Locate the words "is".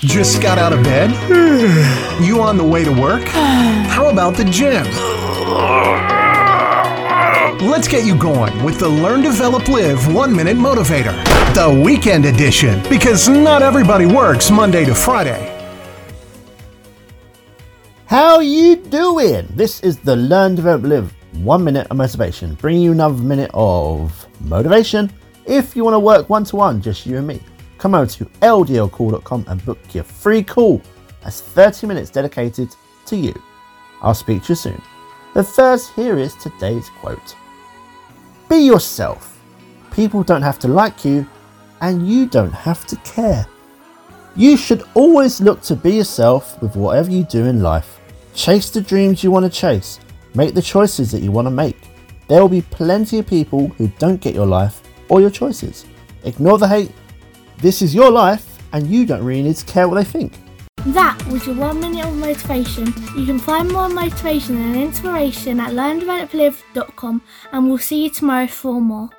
19.80-19.98, 36.18-36.34, 57.82-57.92